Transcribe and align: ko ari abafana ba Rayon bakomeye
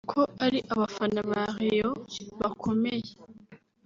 ko 0.11 0.21
ari 0.45 0.59
abafana 0.73 1.19
ba 1.29 1.41
Rayon 1.57 1.97
bakomeye 2.41 3.09